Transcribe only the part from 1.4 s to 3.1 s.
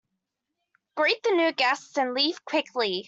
guests and leave quickly.